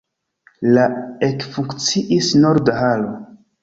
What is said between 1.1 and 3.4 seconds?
ekfunkciis norda halo.